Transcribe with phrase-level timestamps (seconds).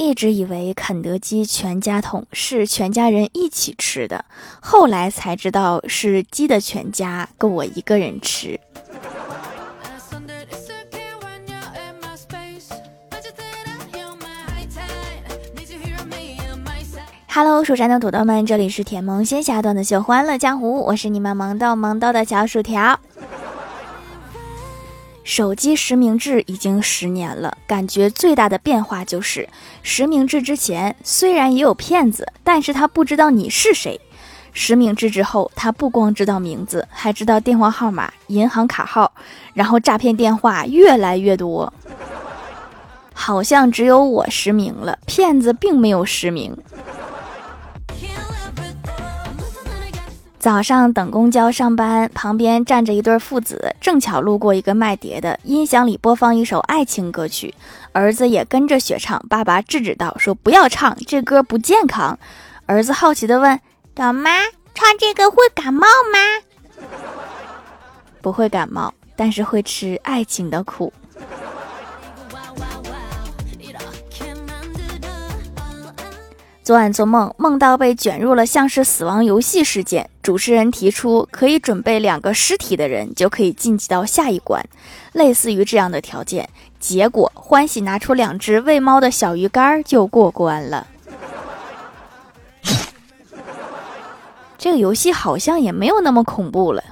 [0.00, 4.24] 一直以为肯德基全家桶是全家人一起吃的，
[4.60, 8.58] 后来才知道是鸡的全家够我一个人吃。
[17.26, 23.00] Hello，蜀山的土豆们，这里是甜萌仙侠段的秀欢乐江湖，我是你们萌豆萌豆的小薯条。
[25.28, 29.46] 手机实名制已经十年了，感觉最大的变化就是
[29.82, 34.00] 实名制之前虽然也有骗子，但是他不知道你是谁；
[34.54, 39.12] 实名制之后，他不光知道名字，还知道电话号码、银行卡号，
[39.52, 41.70] 然后诈骗电话越来越多。
[43.12, 46.56] 好像只有我实名了，骗子并没有实名。
[50.38, 57.52] 早上等公交上班，旁边站着一对父子，正巧路过一个卖碟的，音响里播放一首爱情歌曲，
[57.92, 59.20] 儿子也跟着学唱。
[59.28, 62.16] 爸爸制止道：“说不要唱，这歌不健康。”
[62.66, 63.58] 儿子好奇的问
[63.96, 64.30] ：“老妈，
[64.74, 66.86] 唱这个会感冒吗
[68.22, 70.92] ？”“不会感冒，但是会吃爱情的苦。”
[76.68, 80.10] 昨晚做梦，梦到被卷入了像是死亡游戏事件。
[80.22, 84.62] 主持人提出，可以准备两个尸体的人就可以晋级到下一关，
[85.14, 86.46] 类似于这样的条件。
[86.78, 90.86] 结果欢喜拿出两只喂猫的小鱼干就过关了。
[94.58, 96.84] 这个游戏好像也没有那么恐怖了。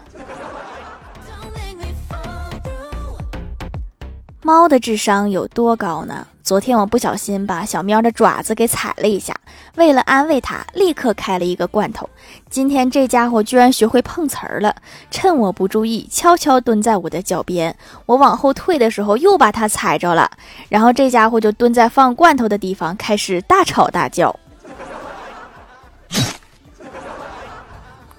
[4.40, 6.26] 猫的智商有多高呢？
[6.46, 9.34] 昨天我不小心把小喵的爪子给踩了一下，
[9.74, 12.08] 为了安慰它，立刻开了一个罐头。
[12.48, 14.72] 今天这家伙居然学会碰瓷儿了，
[15.10, 17.76] 趁我不注意，悄悄蹲在我的脚边。
[18.06, 20.30] 我往后退的时候，又把它踩着了。
[20.68, 24.38] 然后这家伙就蹲在放罐头的地方，开始大吵大叫。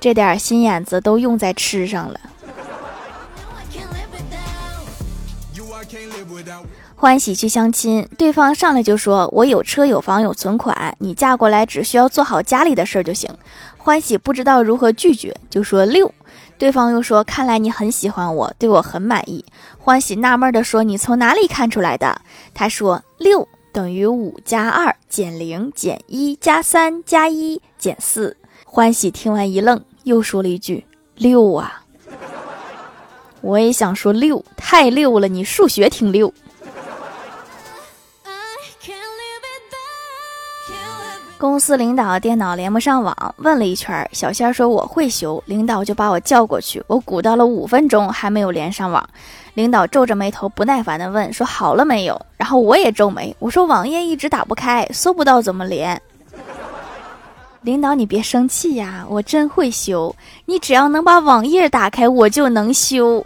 [0.01, 2.19] 这点心眼子都用在吃上了。
[6.99, 13.29] 欢喜去相亲，对方上来就说：“我有车有房有存款，你嫁过来只需要做好家里的事儿就行。”
[13.77, 16.11] 欢喜不知道如何拒绝，就说六。
[16.57, 19.45] 对方又说：“看来你很喜欢我，对我很满意。”
[19.77, 22.19] 欢喜纳闷的说：“你从哪里看出来的？”
[22.55, 28.35] 他说：“六等于五加二减零减一加三加一减四。”
[28.65, 30.83] 欢喜听完一愣，又说了一句
[31.15, 31.83] ：“六啊！”
[33.41, 36.33] 我也想说六，太六了，你数学挺溜。
[41.37, 49.07] 公司领导电脑连不上网，问了一圈，小仙说我会修，领导就把我叫过去，我鼓捣了五分钟还没有连上网，
[49.53, 52.19] 领导皱着眉头不耐烦地问说好了没有？
[52.37, 56.01] 然后我也皱眉，我说网页一直打不开，搜不到怎么连？
[57.61, 60.15] 领导你别生气呀，我真会修，
[60.45, 63.23] 你只要能把网页打开，我就能修。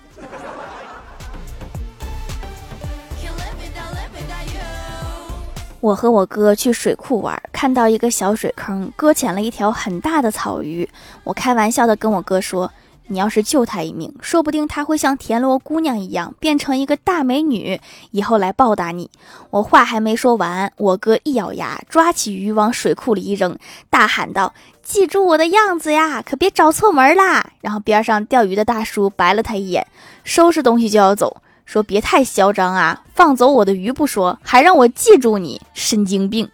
[5.81, 10.87] 我和我哥去水库玩，看到一个小水坑，搁浅了一条很大的草鱼。
[11.23, 12.71] 我开玩笑的跟我哥说
[13.09, 17.81] ：“你要是救他一命，说不定他会像田螺姑娘一样变成一个大美女，
[18.11, 19.09] 以后来报答你。”
[19.49, 23.57] 我话还没说完，我哥一咬牙，抓起鱼往水库里一扔，
[23.89, 24.53] 大喊道
[24.83, 29.87] ：“记住我的样子呀，可别找错门啦！”然后边上钓鱼的大叔白了他一眼，
[30.23, 31.41] 收拾东西就要走。
[31.71, 33.01] 说别太嚣张啊！
[33.15, 36.51] 放走我的鱼不说，还让我记住你，神经病！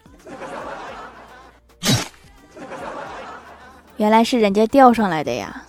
[3.96, 5.64] 原来是人家钓上来的呀。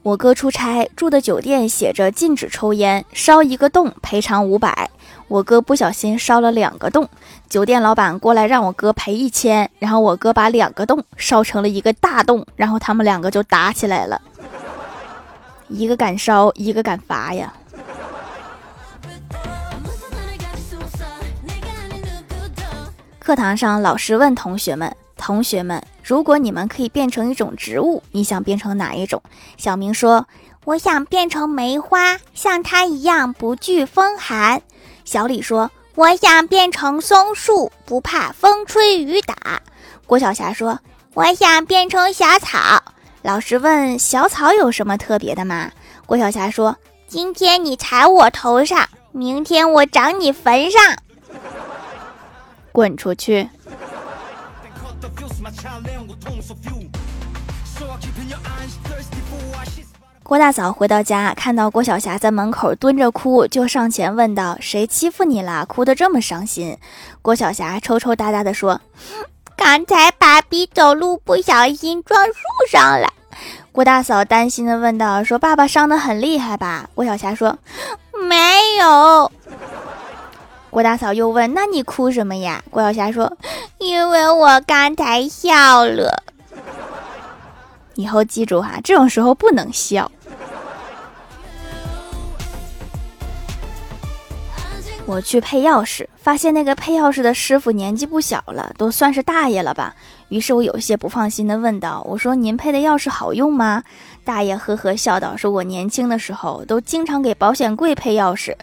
[0.00, 4.88] 我哥出差住的酒店写着禁止抽烟，烧一个洞赔偿五百。
[5.30, 7.08] 我哥不小心烧了两个洞，
[7.48, 14.20] 酒店老板过来让我哥赔一千，然后我哥把两个洞烧成了一个大洞，然后他们两个就打起来了，
[15.68, 17.54] 一个敢烧，一个敢罚呀。
[23.20, 29.22] 课堂上，老师问同学们：“同学们，如果你们可以变成一种植物，你想变成哪一种？”
[29.56, 30.26] 小明说
[30.66, 34.60] ：“我想变成梅花，像它一样不惧风寒。”
[35.04, 39.60] 小李说：“我想变成松树，不怕风吹雨打。”
[40.06, 40.78] 郭晓霞说
[41.14, 42.82] ：“我想变成小草。”
[43.22, 45.70] 老师问：“小草有什么特别的吗？”
[46.06, 46.76] 郭晓霞说
[47.06, 50.80] ：“今天你踩我头上，明天我长你坟上。”
[52.72, 53.48] 滚出去！
[60.30, 65.66] 郭大嫂回到家，看到郭晓霞在门口蹲着哭，就上前问道：“谁欺负你了？
[65.66, 66.78] 哭得这么伤心？”
[67.20, 68.80] 郭晓霞抽抽搭搭地说
[69.58, 72.32] ：“刚才爸比走路不小心撞树
[72.70, 73.12] 上了。”
[73.72, 77.58] 郭大嫂担心地问道：“说爸爸伤得很厉害吧？”郭晓霞说
[78.28, 78.36] ：“没
[78.78, 79.32] 有。”
[80.70, 83.36] 郭大嫂又问：“那你哭什么呀？”郭晓霞说
[83.78, 86.22] ：“因为我刚才笑了。”
[87.96, 90.08] 以后记住哈，这种时候不能笑。
[95.06, 99.94] 我去配钥匙，发现那个配钥匙的师傅年纪不小了，都算是大爷了吧？
[100.28, 103.82] 于是我有些不放心的问道：“我说您配的钥匙好用吗？”
[104.22, 108.54] 大爷呵呵笑道：“说我年轻的时候都经常给保险柜配钥匙。”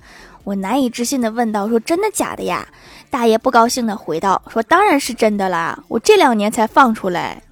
[0.45, 2.66] 我难以置信的问道：“说真的假的呀？”
[3.12, 7.44] 大爷不高兴的回道：“说当然是真的啦，我这两年才放出来。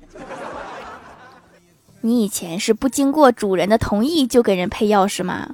[2.00, 5.50] 你以前是不经过主人的同意就给人配钥匙吗？”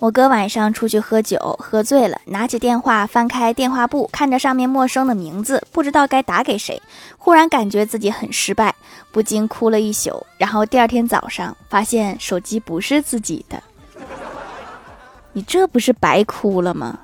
[0.00, 6.82] 我哥晚上出去喝酒，喝醉了，拿起电话翻开电话簿，看着上面陌生的名字，不知道该打给谁。
[7.16, 8.74] 忽然感觉自己很失败，
[9.12, 10.26] 不禁哭了一宿。
[10.36, 13.62] 然后第二天早上发现手机不是自己的，
[15.32, 16.98] 你这不是白哭了吗？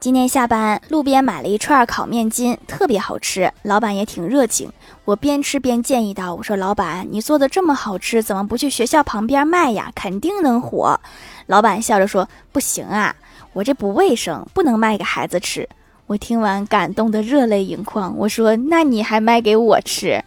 [0.00, 4.72] 今天下班，路边买了一串烤面筋，特别好吃，老板也挺热情。
[5.04, 9.90] 我边吃边建议道：“我说老板，你做的这么好吃，怎么不去学校旁边卖呀？
[9.96, 11.00] 肯定能火。”
[11.46, 13.12] 老板笑着说：“不行啊，
[13.52, 15.68] 我这不卫生，不能卖给孩子吃。”
[16.06, 18.16] 我听完感动的热泪盈眶。
[18.18, 20.22] 我说：“那你还卖给我吃？”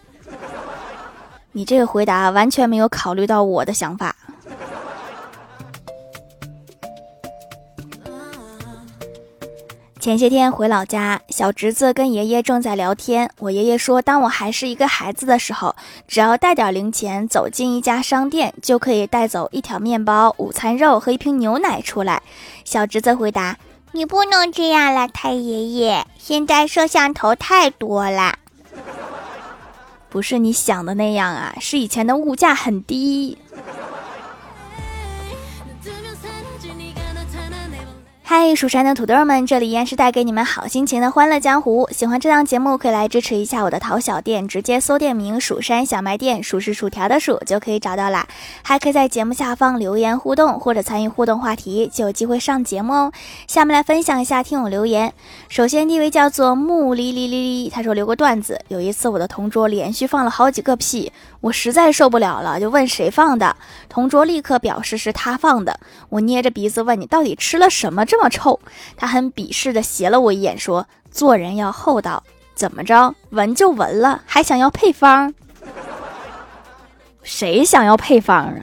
[1.54, 4.14] 你这个回答完全没有考虑到我的想法。
[10.02, 13.30] 前些天回老家，小侄子跟爷爷正在聊天。
[13.38, 15.76] 我爷爷说，当我还是一个孩子的时候，
[16.08, 22.24] 只要带点零钱，走进一家商店，就可以带走一条面包、午餐肉和一瓶牛奶出来。
[22.66, 23.60] 小侄子回答
[23.94, 28.40] ：“你不能这样了，太爷爷，现在摄像头太多了。”
[30.10, 33.38] 不是你想的那样啊，是以前的物价很低。
[38.34, 41.90] 嗨，蜀山的土豆们，这里依然是带给你们好心情的欢乐江湖。
[41.92, 48.26] 喜欢这档节目，可以来支持一下我的淘小店，直接搜店名“蜀山小卖店”，数是薯条的数就可以找到啦。
[48.62, 53.12] 还可以在节目下方留言互动，或者参与互动话题，就有机会上节目哦。
[53.48, 55.14] 下面来分享一下听友留言。
[55.50, 61.12] 首先第一位叫做木哩哩哩哩，他说留个段子：有一次我的同桌连续放了好几个屁，
[61.42, 63.58] 我实在受不了了，就问谁放的，
[63.90, 65.78] 同桌立刻表示是他放的。
[66.08, 68.21] 我捏着鼻子问你到底吃了什么这么。
[68.22, 68.60] 这么臭，
[68.96, 72.22] 他很鄙视的斜了我一眼，说：“做人要厚道，
[72.54, 73.16] 怎么着？
[73.32, 75.34] 闻就闻了，还想要配方？
[77.24, 78.58] 谁想要配方啊？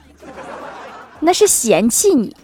[1.19, 2.37] 那是嫌弃你。”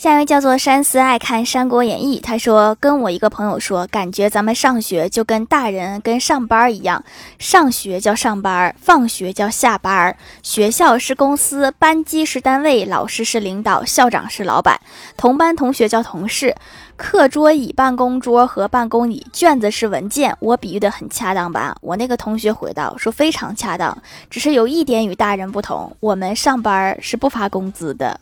[0.00, 7.04] 下一位叫做山思爱看《三国演义》，他说跟我一个朋友说，感觉咱们上学就跟大人跟上班一样，
[7.38, 10.16] 上学叫上班，放学叫下班。
[10.42, 14.80] 学校是公司，班级是单位，老师是领导，校长是老板，
[15.18, 16.56] 同班同学叫同事。
[16.96, 20.34] 课桌椅、办公桌和办公椅，卷子是文件。
[20.40, 21.76] 我比喻的很恰当吧？
[21.82, 23.94] 我那个同学回道说非常恰当，
[24.30, 28.18] 只是有一点与大人不同，我们上班是不发工资的。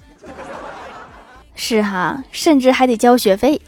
[1.60, 3.60] 是哈，甚至还得交学费。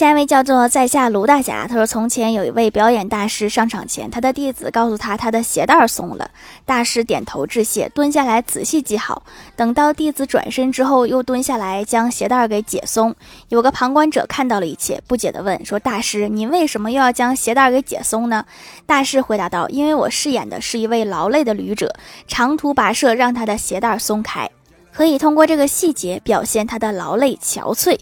[0.00, 6.30] 下一位叫做在下卢大侠，他说：“从前有一位表演大师上场前，他的弟子告诉他他的鞋带松了。
[6.64, 9.22] 大师点头致谢，蹲下来仔细系好。
[9.56, 13.14] 等到弟子转身之后，又蹲下来将鞋带给解松。
[13.50, 18.46] 有个旁观者看到了一切，不解地问说：‘大师，您为什么又要将鞋带给解松呢？’
[18.86, 21.94] 大师回答道：‘因为我饰演的是一位劳累的旅者，
[22.26, 24.48] 长途跋涉让他的鞋带松开，
[24.94, 27.98] 可以通过这个细节表现他的劳累憔悴。’”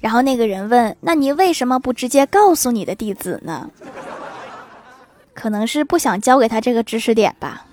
[0.00, 3.70] 然后那个人问：“那你为什么不直接告诉你的弟子呢？
[5.34, 7.64] 可能是不想教给他这个知识点吧。”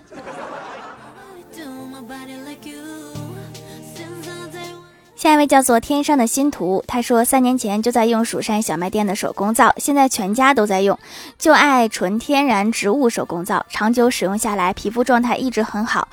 [5.15, 10.99] 下一位叫做天上的星图，他说三年前就在用蜀山小卖店的手工皂，现在全家都在用，
[11.39, 16.09] 就爱纯天然植物手工皂，长久使用下来，皮肤状态一直很好。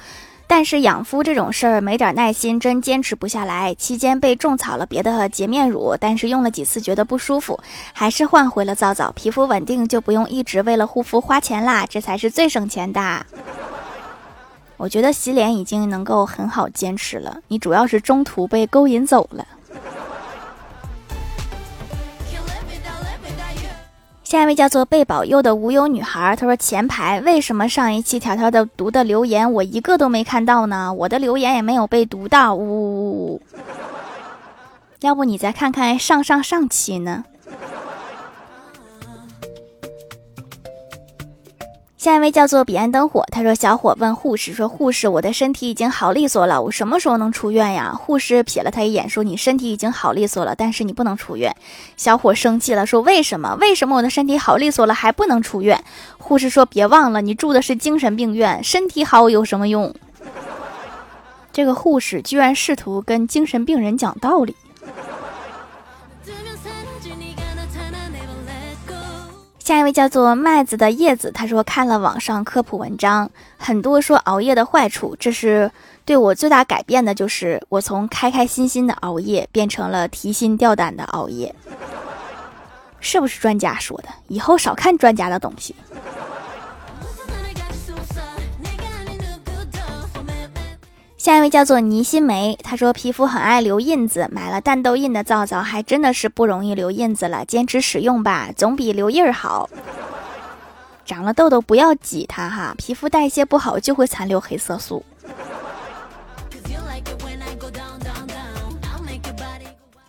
[0.54, 3.74] 但是养肤这种事儿没点耐心真坚持不下来。
[3.74, 7.58] 期间被种草了别的洁面乳，但是用了几次觉得不舒服，
[7.94, 9.10] 还是换回了皂皂。
[9.12, 13.24] 皮肤稳定就不用一直为了护肤花钱啦，这才是最省钱的。
[14.76, 19.46] 我觉得洗脸已经能够很好坚持了，你主要是中途被勾引走了。
[24.32, 30.90] 下一位叫做被保佑的无忧女孩，她说：“前排为什么上一期条条的读的留言我一个都没看到呢？
[30.90, 33.42] 我的留言也没有被读到，呜呜呜！
[35.00, 37.26] 要不你再看看上上上期呢？”
[42.02, 51.54] 下一位叫做彼岸灯火，他说：“小伙问护士说，护士，我的身体已经好利索了，我什么时候能出院呀？”护士瞥了他一眼，说：“你身体已经好利索了，但是你不能出院。”
[51.96, 53.56] 小伙生气了，说：“为什么？
[53.60, 55.80] 为什么我的身体好利索了还不能出院？”
[56.18, 59.94] 护士说：“别忘了，你住的是精神病院，身体好有什么用？”
[61.54, 64.56] 这个护士居然试图跟精神病人讲道理。
[69.64, 75.70] 下一位叫做麦子的叶子，他说看了网上科普文章，很多说熬夜的坏处，这是
[76.04, 81.54] 对我最大改变的，就是我从开开心心的熬夜变成了提心吊胆的熬夜，
[82.98, 84.08] 是不是专家说的？
[84.26, 85.76] 以后少看专家的东西。
[91.22, 97.44] 下一位叫做倪新梅，她说皮肤很爱留印子，买了淡痘印的皂皂，还真的是不容易留印子了。
[97.44, 99.70] 坚持使用吧，总比留印儿好。
[101.04, 105.04] 长了痘痘不要挤它哈，皮肤代谢不好就会残留黑色素。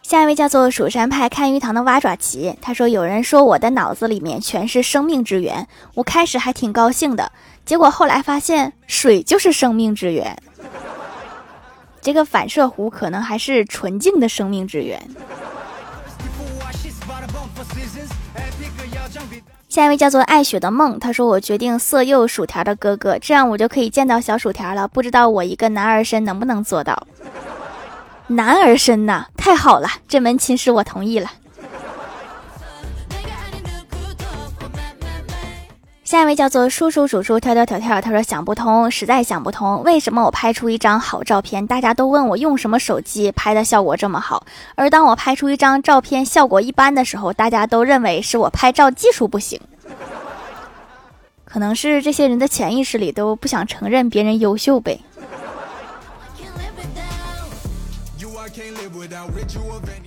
[0.01, 7.31] 下一位叫做蜀山派看鱼塘的蛙爪奇，他说有人说我的脑子里面全是生命之源，我开始还挺高兴的，
[7.63, 10.35] 结果后来发现水就是生命之源。
[12.03, 15.01] 这个反射弧可能还是纯净的生命之源。
[19.69, 24.87] 下一位叫做爱雪的梦，他说：“我决定色诱薯条的哥哥，这样我就可以见到小薯条了。
[24.87, 27.07] 不知道我一个男儿身能不能做到？
[28.27, 31.31] 男儿身呐，太好了，这门亲事我同意了。”
[36.13, 49.59] 下一位叫做叔叔叔叔跳跳跳跳，他说想不通，实在想不通，为什么我拍出一张好照片，大家都问我用什么手机拍的效果这么好，而当我拍出一张照片效果一般的时候，大家都认为是我拍照技术不行。
[51.45, 54.99] 可能是这些人的潜意识里都不想承认别人优秀呗。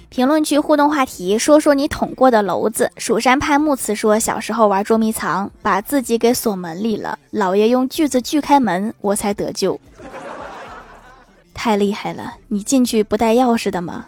[0.08, 2.90] 评论区互动话题：说说你捅过的娄子。
[2.96, 9.78] 蜀山派木慈说，小时候玩捉迷藏，把自己给锁门里了，老爷用锯子锯开门，我才得救。
[11.52, 14.06] 太厉害了，你进去不带钥匙的吗？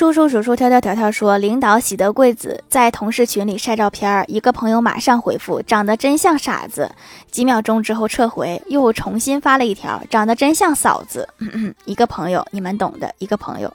[0.00, 6.90] 叔叔叔叔跳跳跳跳说，领导喜得贵子在同事群里晒照片，一个朋友马上回复，长得真像傻子。
[7.30, 11.28] 几秒钟之后撤回，又重新发了一条，长得真像嫂子。
[11.36, 13.70] 嗯嗯一个朋友，你们懂的，一个朋友。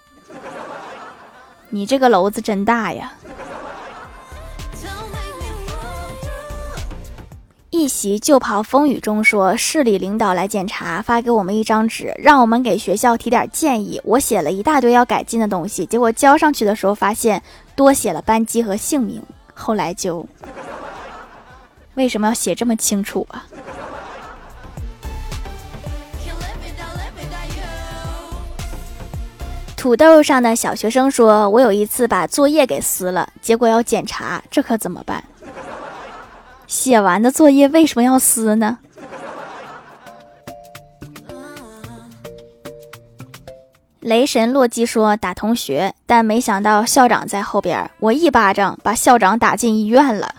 [1.69, 3.13] 你这个篓子真大呀！
[7.77, 13.99] 一袭旧袍风雨中说，市里领导来检查，发给我们一张纸，让我们给学校提点建议。
[14.05, 17.43] 我写了一大堆要改进的东西，结果交上去的时候发现
[17.75, 19.21] 多写了班级和姓名。
[19.53, 20.25] 后来就
[21.95, 23.45] 为什么要写这么清楚啊？
[29.75, 35.21] 土豆上的小学生说，我有一次把作业给撕了，结果要检查，这可怎么办？
[36.67, 38.79] 写完的作业为什么要撕呢？
[43.99, 50.35] 雷神洛基说打同学，但没想到校长在后边，我一巴掌把校长打进医院了。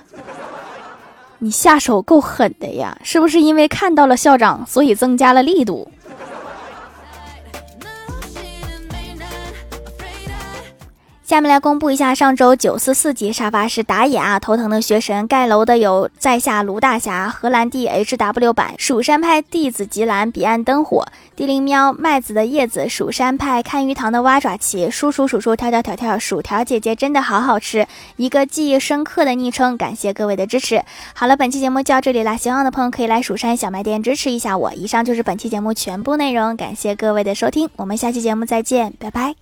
[1.39, 5.91] 你下手够狠的呀，是不是因为看到了校长，所以增加了力度？
[11.27, 21.05] 下面来公布一下上周九四四级沙发是打野啊，头疼的学神盖楼的有在下卢大侠、荷兰弟 H W 版、蜀山派弟子吉兰、彼岸灯火、
[21.35, 30.81] 地灵喵、麦子的叶子、蜀山派看鱼塘的蛙爪奇、叔叔叔叔跳跳跳跳、薯条姐姐真的好好吃，一个记忆深刻的昵称，感谢各位的支持。
[31.13, 34.73] 好了，本期节目就到这里啦，喜欢的朋友可以来蜀山小卖店支持一下我。
[34.75, 39.35] 以上就是本期节目全部内容，感谢各位的收听，我们下期节目再见，拜拜。